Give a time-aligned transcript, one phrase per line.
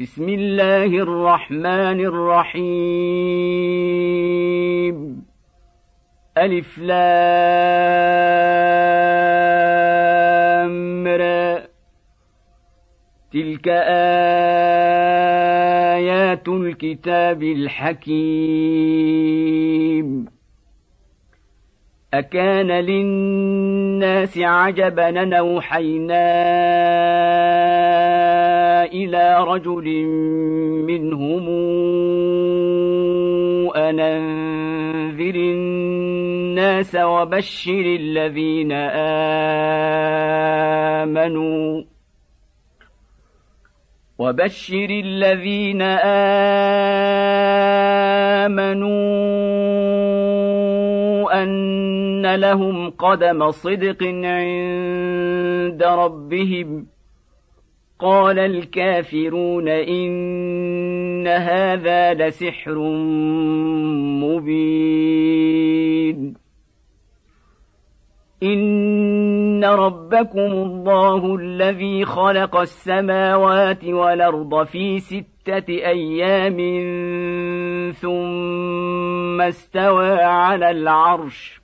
[0.00, 2.64] بسم الله الرحمن الرحيم.
[6.38, 7.06] ألف لام
[11.06, 11.60] را.
[13.32, 13.68] تلك
[15.98, 18.04] آيات الكتاب الحكيم.
[22.14, 26.24] أكان للناس عجبا نوحينا
[28.84, 30.06] إلى رجل
[30.86, 31.48] منهم
[33.76, 38.72] أن أنذر الناس وبشر الذين
[41.02, 41.82] آمنوا.
[44.18, 45.82] وبشر الذين
[48.22, 48.84] آمنوا
[51.42, 56.86] أن لهم قدم صدق عند ربهم
[57.98, 62.78] قال الكافرون إن هذا لسحر
[64.24, 65.64] مبين.
[68.42, 76.56] إن ربكم الله الذي خلق السماوات والأرض في ستة أيام
[77.92, 81.63] ثم استوى على العرش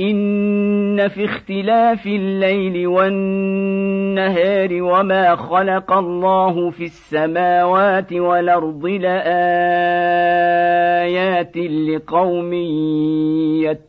[0.01, 9.17] إن في اختلاف الليل والنهار وما خلق الله في السماوات والأرض لآيات
[11.57, 12.53] لقوم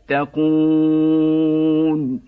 [0.09, 2.28] يتقون.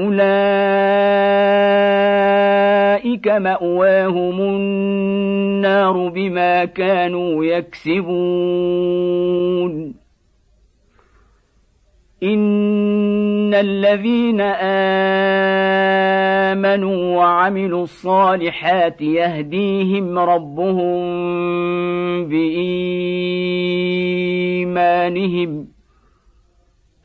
[0.00, 1.60] اولئك
[3.28, 8.90] ماواهم النار بما كانوا يكسبون.
[12.22, 14.40] ان الذين
[16.50, 21.00] امنوا وعملوا الصالحات يهديهم ربهم
[22.28, 23.00] بايمانهم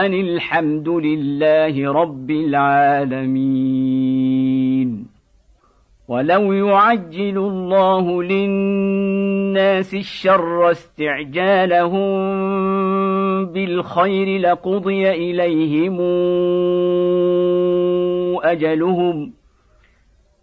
[0.00, 3.60] أن الحمد لله رب العالمين.
[6.08, 12.10] ولو يعجل الله للناس الشر استعجالهم
[13.46, 16.00] بالخير لقضي إليهم
[18.44, 19.32] أجلهم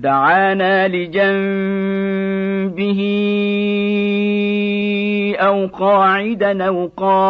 [0.00, 1.80] دعانا لجنبه
[5.40, 7.20] أو قاعدا أو قائما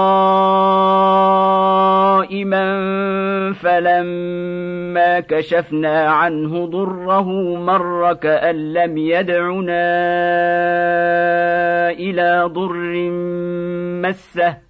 [3.52, 9.90] فلما كشفنا عنه ضره مر كأن لم يدعنا
[11.90, 13.10] إلى ضر
[14.02, 14.69] مسه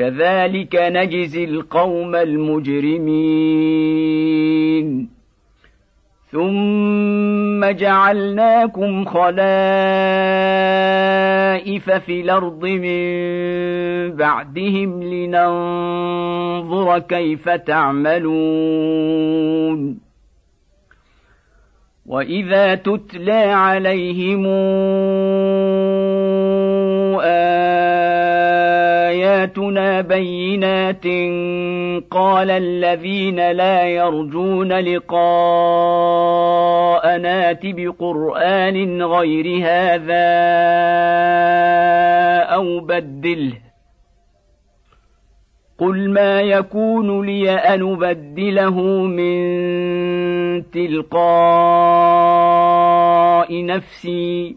[0.00, 3.50] كذلك نجزي القوم المجرمين.
[6.32, 9.40] ثم جعلناكم خلائف
[11.90, 13.00] في الأرض من
[14.16, 18.80] بعدهم لننظر كيف تعملون.
[22.06, 24.46] وإذا تتلى عليهم
[29.10, 31.04] آياتنا بينات
[32.10, 35.20] قال الذين لا يرجون لقاء
[37.18, 40.30] نات بقرآن غير هذا
[42.54, 43.52] أو بدله.
[45.78, 49.40] قل ما يكون لي أن أبدله من
[50.70, 51.40] تلقاء
[53.64, 54.56] نفسي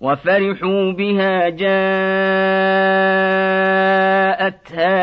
[0.00, 1.76] وفرحوا بها جاءتها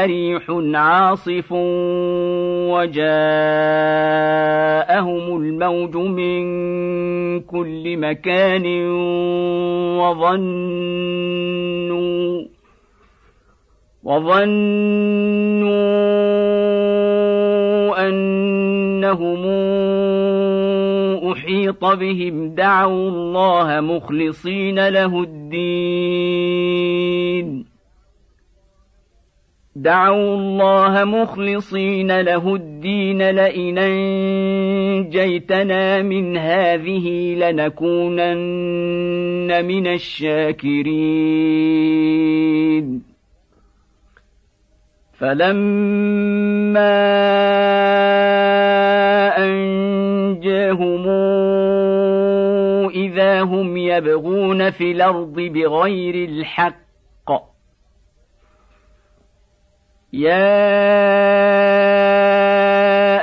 [0.06, 1.52] ريح عاصف
[2.72, 3.04] وجاءهم
[5.38, 6.44] الموج من
[7.40, 8.66] كل مكان
[9.98, 10.84] وظنوا
[14.04, 14.54] وظنوا
[18.08, 19.46] أنهم
[21.64, 26.54] أحيط بهم دعوا الله مخلصين له الدين.
[29.76, 33.78] دعوا الله مخلصين له الدين لئن
[35.08, 38.26] أنجيتنا من هذه لنكونن
[39.66, 41.04] من الشاكرين.
[45.14, 46.94] فلما
[49.38, 51.03] أنجاهم
[53.44, 56.84] إذا هم يبغون في الأرض بغير الحق.
[60.14, 60.62] يا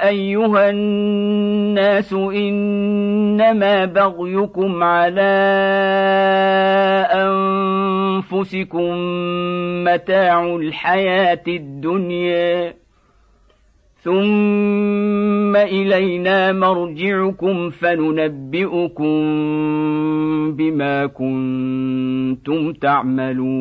[0.08, 5.30] أيها الناس إنما بغيكم على
[7.12, 8.94] أنفسكم
[9.84, 12.79] متاع الحياة الدنيا.
[14.02, 19.14] ثم إلينا مرجعكم فننبئكم
[20.56, 23.60] بما كنتم تعملون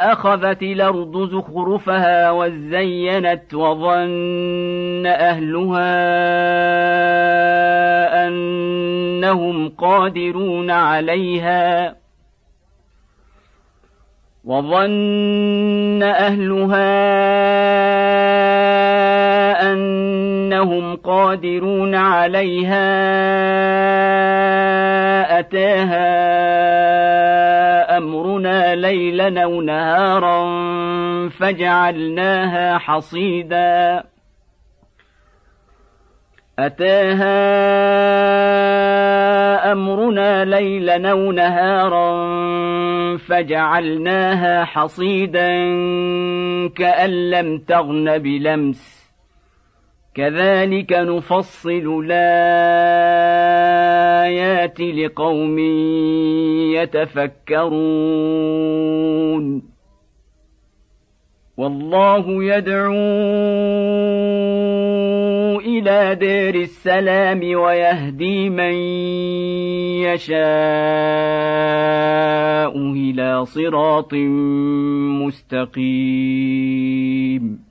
[0.21, 5.87] أخذت الأرض زخرفها وزينت وظن أهلها
[8.27, 11.95] أنهم قادرون عليها
[14.45, 16.91] وظن أهلها
[19.71, 22.89] أنهم قادرون عليها
[25.39, 26.31] أتاها
[28.01, 30.39] أمرنا ليلا أو نهارا
[31.29, 34.03] فجعلناها حصيدا.
[36.59, 37.41] أتاها
[39.71, 42.11] أمرنا ليلا أو نهارا
[43.17, 45.47] فجعلناها حصيدا
[46.67, 49.10] كأن لم تغن بلمس.
[50.15, 52.41] كذلك نفصل الآيات
[54.79, 55.59] لقوم
[56.75, 57.81] يتفكرون.
[61.57, 62.93] والله يدعو
[65.59, 68.73] إلى دار السلام ويهدي من
[70.03, 70.41] يشاء
[72.77, 74.13] إلى صراط
[75.73, 77.70] مستقيم.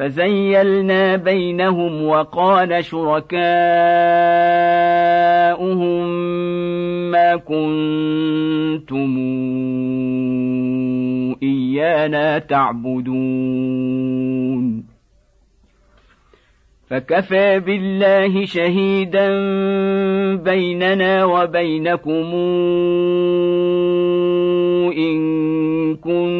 [0.00, 3.40] فزيلنا بينهم وقال شركاؤهم
[7.10, 9.16] ما كنتم
[11.42, 13.10] ايانا تعبدون
[16.90, 19.28] فكفى بالله شهيدا
[20.34, 22.34] بيننا وبينكم
[24.96, 26.39] ان كنا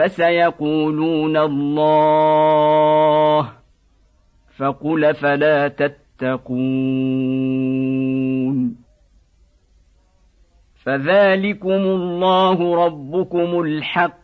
[0.00, 2.80] فسيقولون الله
[4.56, 6.70] فقل فلا تتقون
[10.84, 14.20] فذلكم الله ربكم الحق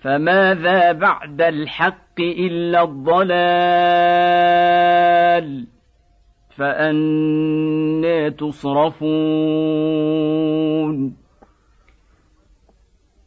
[0.00, 3.40] فماذا بعد الحق إلا الضلال
[6.56, 9.10] فانى تصرفون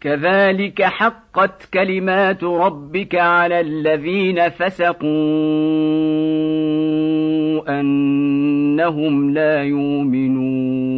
[0.04, 5.10] كذلك حقت كلمات ربك على الذين فسقوا
[7.80, 10.94] أنهم لا يؤمنون.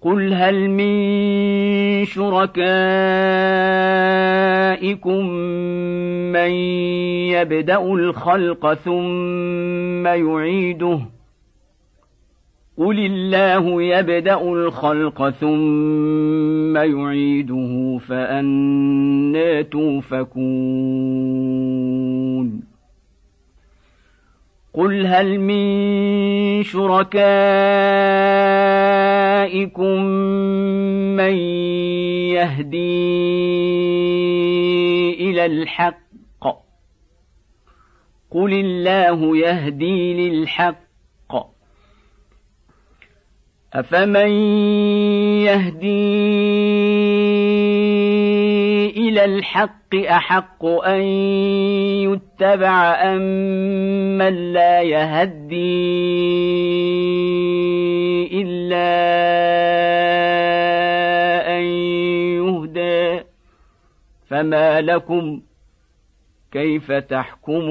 [0.00, 2.50] قل هل من شركائكم
[6.32, 6.50] من
[7.30, 11.00] يبدأ الخلق ثم يعيده
[12.80, 20.40] قل الله يبدا الخلق ثم يعيده فانى توفكون
[24.74, 27.20] قل هل من شركائكم
[31.16, 31.34] من
[32.32, 32.80] يهدي
[35.30, 36.00] إلى الحق
[38.30, 40.89] قل الله يهدي للحق
[43.74, 44.30] افمن
[45.46, 46.10] يهدي
[48.90, 51.00] إلى الحق احق ان
[52.10, 53.22] يتبع ام
[54.18, 55.60] من لا يهدي
[58.42, 58.90] الا
[61.58, 61.64] ان
[62.42, 63.24] يهدى
[64.28, 65.40] فما لكم
[66.52, 67.70] كيف تحكمون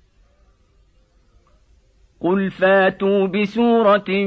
[2.23, 4.25] قل فاتوا بسوره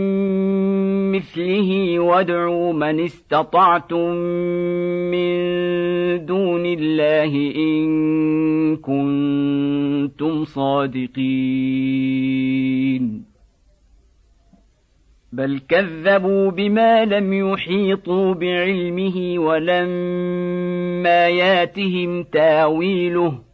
[1.15, 4.15] مثله وادعوا من استطعتم
[5.11, 5.35] من
[6.27, 11.65] دون الله ان كنتم صادقين
[15.33, 23.54] بل كذبوا بما لم يحيطوا بعلمه ولما ياتهم تاويله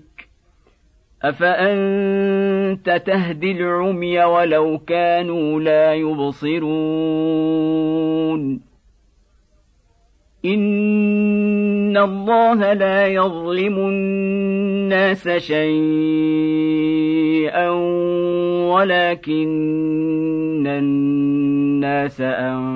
[1.23, 7.41] أفأنت تهدي العمي ولو كانوا لا يبصرون؟
[10.45, 15.69] إن الله لا يظلم الناس شيئا
[18.73, 22.69] ولكن الناس أنفسهم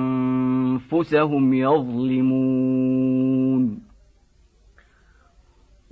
[1.54, 3.06] يظلمون.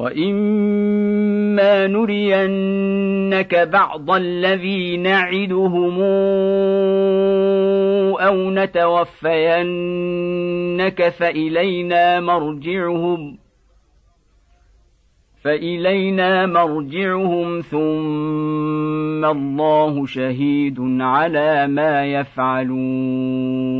[0.00, 6.00] واما نرينك بعض الذي نعدهم
[8.20, 9.18] أو نتوفينك
[11.08, 13.38] فالينا مرجعهم
[15.42, 23.79] فالينا مرجعهم ثم الله شهيد على ما يفعلون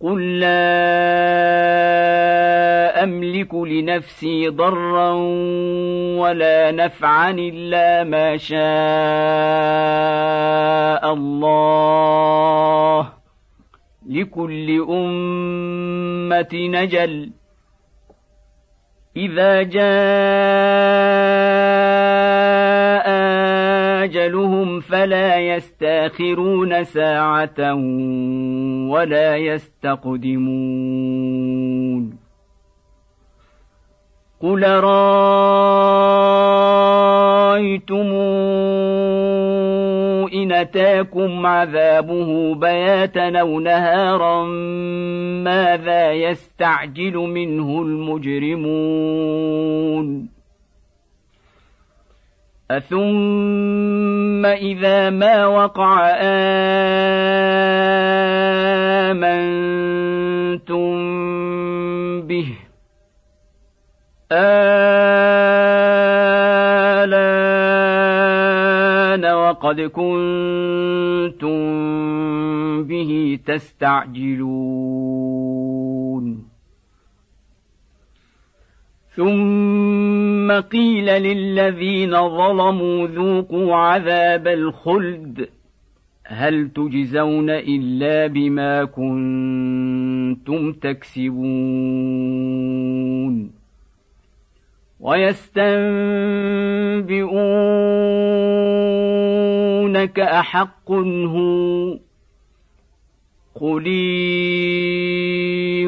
[0.00, 0.50] قل لا
[3.02, 5.10] املك لنفسي ضرا
[6.20, 8.60] ولا نفعا الا ما شاء
[11.12, 13.12] الله
[14.08, 17.30] لكل امه نجل
[19.16, 19.90] اذا جاء
[24.04, 27.74] أجلهم فلا يستأخرون ساعة
[28.90, 30.90] ولا يستقدمون.
[34.42, 35.20] قل رايتم
[40.34, 44.44] ان اتاكم عذابه بياتا أو نهارا
[45.44, 48.80] ماذا يستعجل منه المجرمون؟
[52.70, 56.10] أثم إذا ما وقع
[59.10, 60.90] آمنتم
[62.26, 62.46] به
[64.32, 64.80] آلان
[69.34, 71.60] وقد كنتم
[72.84, 74.90] به تستعجلون
[79.16, 80.09] ثم
[80.50, 85.48] قيل للذين ظلموا ذوقوا عذاب الخلد.
[86.26, 92.30] هل تجزون إلا بما كنتم تكسبون؟
[95.00, 95.80] ويستنبئونك
[100.20, 101.98] أحق هو
[103.54, 104.00] قلي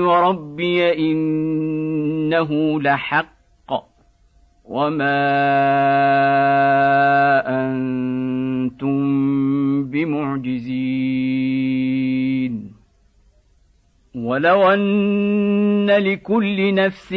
[0.00, 3.41] وربي إنه لحق.
[4.72, 5.28] وما
[7.46, 9.02] أنتم
[9.84, 11.52] بمعجزين
[14.14, 17.14] ولو ان لكل نفس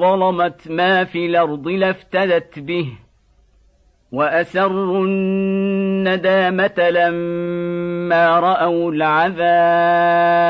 [0.00, 2.92] ظلمت ما في الأرض لافتدت به
[4.12, 10.44] واسروا الندامه لما راوا العذاب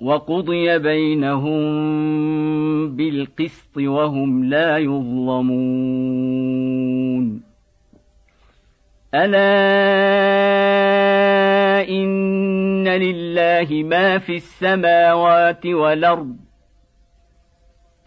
[0.00, 1.60] وقضي بينهم
[2.96, 6.30] بالقسط وهم لا يظلمون.
[9.14, 9.40] ألا
[11.88, 16.49] إن لله ما في السماوات والأرض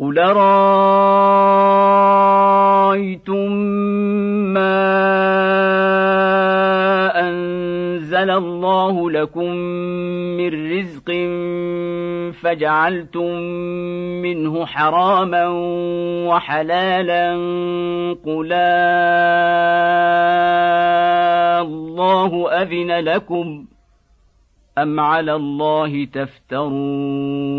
[0.00, 1.82] قل رايتم
[4.54, 4.78] ما
[7.20, 9.50] انزل الله لكم
[10.38, 11.10] من رزق
[12.42, 13.34] فجعلتم
[14.22, 15.48] منه حراما
[16.28, 17.32] وحلالا
[18.24, 18.52] قل
[21.62, 23.66] الله اذن لكم
[24.78, 27.58] ام على الله تفترون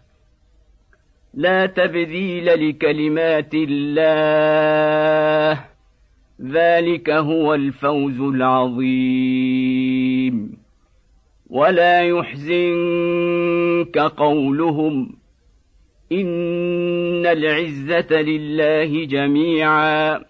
[1.33, 5.65] لا تبذيل لكلمات الله.
[6.41, 10.57] ذلك هو الفوز العظيم.
[11.49, 15.15] ولا يحزنك قولهم.
[16.11, 20.23] إن العزة لله جميعا.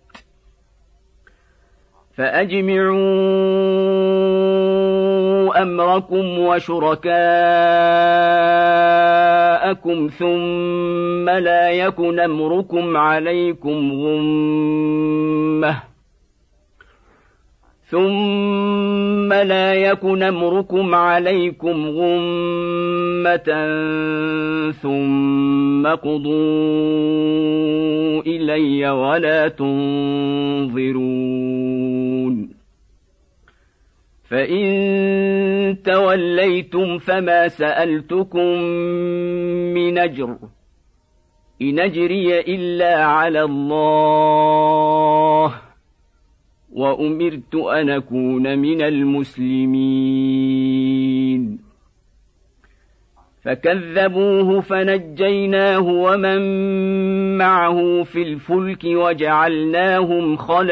[2.17, 3.01] فأجمعوا
[5.61, 7.11] أمركم وشركاءكم
[10.07, 15.90] ثم لا يكن أمركم عليكم غمة.
[17.91, 23.49] ثم لا يكن امركم عليكم غمه
[24.71, 26.31] ثم قضوا
[28.21, 31.01] الي ولا تنظرون
[34.23, 38.61] فان توليتم فما سالتكم
[39.73, 40.37] من اجر
[41.61, 44.51] ان اجري الا على الله
[46.71, 50.11] وأمرت أن أكون من المسلمين.
[53.43, 56.41] فكذبوه فنجيناه ومن
[57.37, 60.71] معه في الفلك وجعلناهم خلائف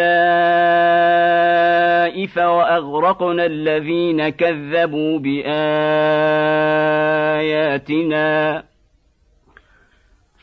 [2.38, 5.50] وأغرقنا الذين كذبوا بآياتنا.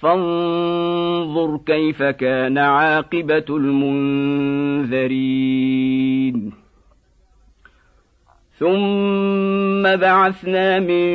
[0.01, 5.07] فانظر كيف كان عاقبة المنذرين.
[8.59, 11.07] ثم بعثنا من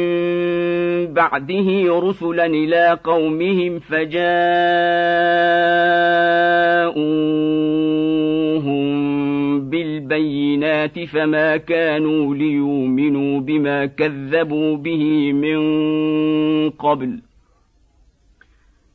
[1.14, 4.22] بعده رسلا إلى قومهم فجاءوهم
[9.70, 15.60] بالبينات فما كانوا ليؤمنوا بما كذبوا به من
[16.70, 17.20] قبل.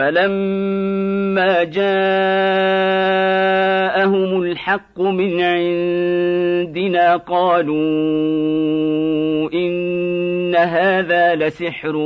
[0.00, 1.82] فلما جاءهم
[4.42, 7.76] الحق من عندنا قالوا
[9.54, 11.96] ان هذا لسحر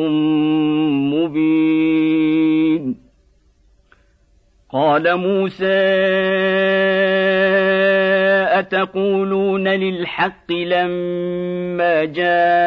[1.15, 2.97] مبين
[4.73, 5.95] قال موسى
[8.59, 12.65] اتقولون للحق لما جاءكم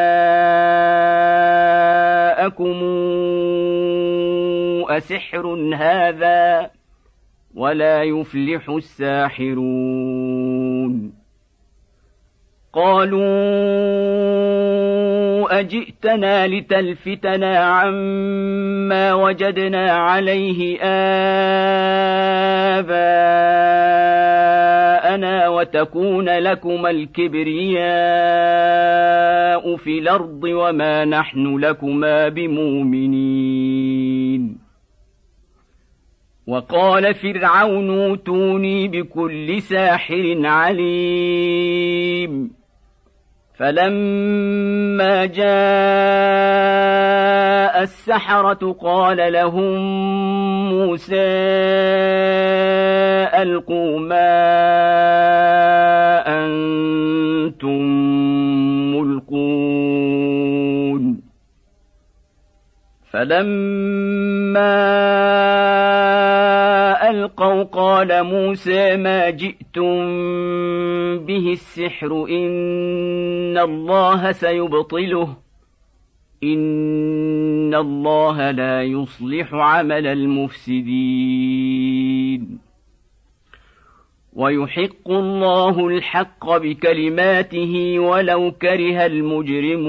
[4.88, 6.70] أسحر هذا
[7.54, 10.08] ولا يفلح الساحرون.
[12.72, 13.18] قالوا
[15.60, 20.78] أجئتنا لتلفتنا عما وجدنا عليه
[22.78, 23.08] آباءنا
[25.48, 27.88] وتكون لكما الكبرياء
[29.76, 33.58] في الأرض وما نحن لكما بمؤمنين.
[36.48, 41.78] وقال فرعون اوتوني بكل ساحر عليم.
[43.58, 45.48] فلما جاء
[47.82, 49.78] السحرة قال لهم
[50.70, 51.16] موسى
[53.34, 54.58] ألقوا ما
[56.26, 58.07] أنتم
[63.10, 64.74] فلما
[67.10, 70.08] ألقوا قال موسى ما جئتم
[71.18, 75.36] به السحر إن الله سيبطله
[76.44, 81.38] إن الله لا يصلح عمل المفسدين.
[84.32, 89.88] ويحق الله الحق بكلماته ولو كره المجرمون.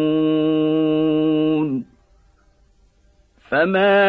[3.50, 4.00] فما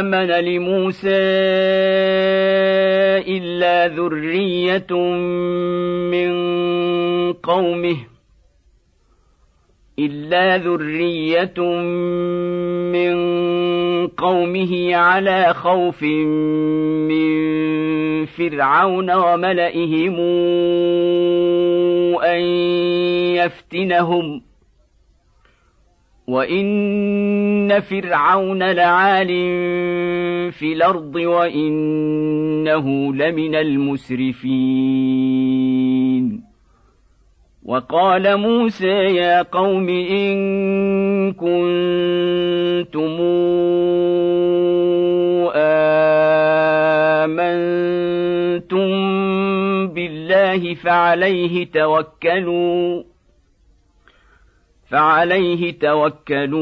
[0.00, 1.08] آمن لموسى
[3.28, 4.92] إلا ذرية
[6.10, 6.32] من
[7.32, 7.96] قومه
[9.98, 11.60] إلا ذرية
[12.92, 13.14] من
[14.08, 16.02] قومه على خوف
[17.12, 17.34] من
[18.26, 20.16] فرعون وملئهم
[22.24, 22.40] أن
[23.36, 24.53] يفتنهم ۖ
[26.26, 29.28] وان فرعون لعال
[30.52, 34.94] في الأرض وانه لمن المسرفين
[37.64, 43.20] وقال موسى يا قوم ان كنتم
[48.64, 48.88] امنتم
[49.88, 53.02] بالله فعليه توكلوا
[54.86, 56.60] فعليه توكلوا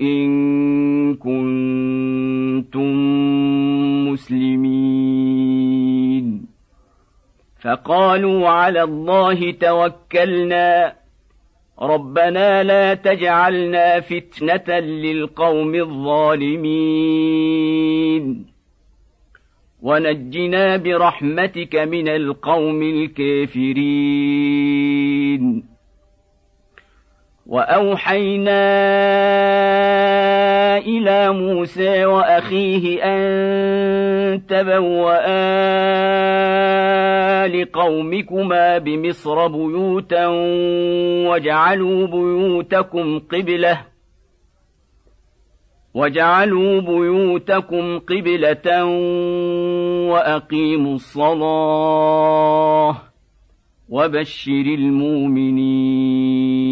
[0.00, 2.92] إن كنتم
[4.08, 5.72] مسلمين.
[7.60, 10.94] فقالوا على الله توكلنا.
[11.82, 17.12] ربنا لا تجعلنا فتنة للقوم الظالمين.
[19.82, 25.71] ونجنا برحمتك من القوم الكافرين.
[27.52, 28.62] وأوحينا
[30.78, 35.22] إلى موسى وأخيه أن تبوأ
[37.46, 40.26] لقومكما بمصر بيوتا
[41.28, 43.80] واجعلوا بيوتكم قبلة
[45.94, 48.84] واجعلوا بيوتكم قبلة
[50.10, 52.32] وأقيموا الصلاة
[53.88, 56.71] وبشر المؤمنين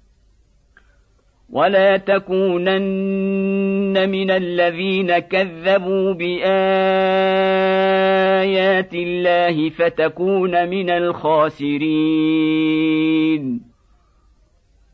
[1.51, 3.51] ولا تكونن
[4.09, 6.43] من الذين كذبوا بآيات
[8.93, 11.81] الله فتكون من الخاسرين.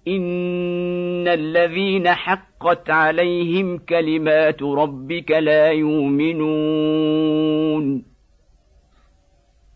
[0.07, 6.97] إن الذين حقت عليهم كلمات ربك لا يؤمنون.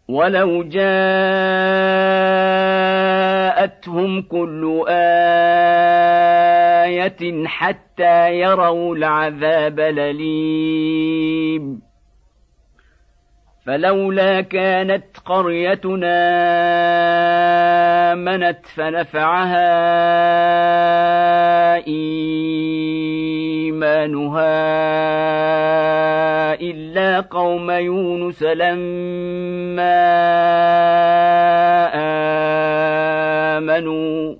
[0.10, 1.02] ولو جاءتهم
[4.22, 4.84] كل
[6.84, 11.12] آية حتى يروا العذاب الأليم.
[13.66, 16.22] فلولا كانت قريتنا
[18.14, 19.72] آمنت فنفعها
[21.88, 23.22] إيمانها
[26.54, 30.02] إلا قوم يونس لما
[33.58, 34.36] آمنوا.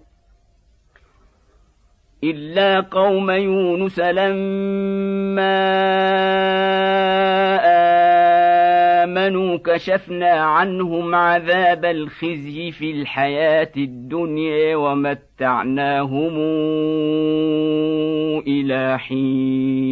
[2.24, 5.62] إلا قوم يونس لما
[9.04, 16.38] آمنوا كشفنا عنهم عذاب الخزي في الحياة الدنيا ومتعناهم
[18.48, 19.92] إلى حين.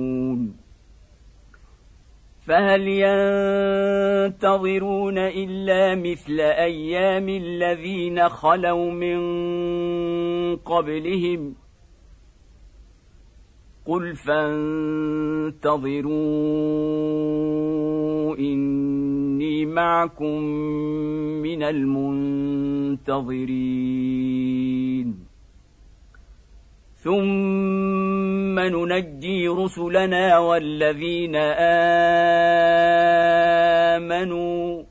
[2.47, 2.87] فهل
[4.31, 9.19] ينتظرون إلا مثل أيام الذين خلوا من
[10.55, 11.55] قبلهم؟
[13.85, 14.77] قل فانتظروا
[18.37, 20.41] إني معكم
[21.41, 23.31] من المنتظرين.
[27.03, 31.35] ثم ننجي رسلنا والذين
[33.95, 34.83] امنوا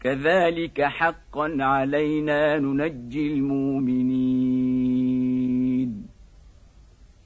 [0.00, 4.50] كذلك حقا علينا ننجي المؤمنين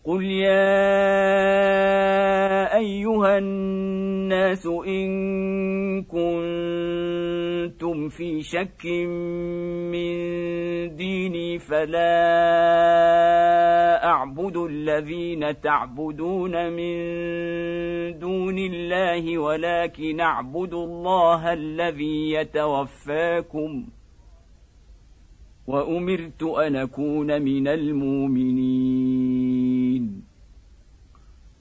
[0.04, 0.84] قل يا
[2.76, 6.93] ايها الناس ان كنتم
[8.08, 8.86] في شك
[9.92, 10.14] من
[10.96, 12.14] ديني فلا
[14.04, 16.94] اعبد الذين تعبدون من
[18.18, 24.04] دون الله ولكن اعبد الله الذي يتوفاكم ۖ
[25.66, 29.63] وامرت ان اكون من المؤمنين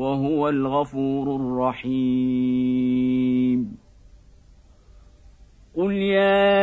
[0.00, 3.10] وهو الغفور الرحيم.
[5.76, 6.60] قل يا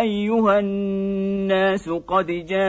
[0.00, 2.60] ايها الناس قد جاءكم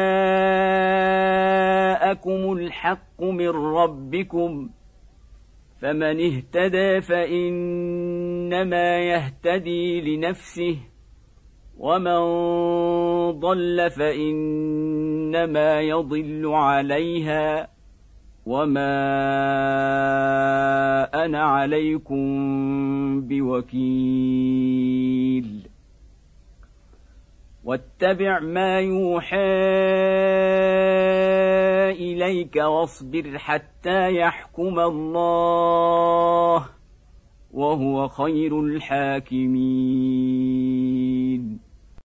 [2.54, 4.70] الحق من ربكم
[5.82, 10.78] فمن اهتدى فانما يهتدي لنفسه
[11.80, 12.20] ومن
[13.40, 17.73] ضل فانما يضل عليها
[18.46, 18.94] وما
[21.26, 22.22] أنا عليكم
[23.22, 24.64] بوكيل.
[27.64, 29.38] واتبع ما يوحى
[31.92, 36.66] اليك واصبر حتى يحكم الله
[37.54, 40.14] وهو خير الحاكمين.